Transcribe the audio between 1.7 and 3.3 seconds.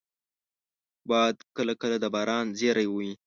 کله د باران زېری وي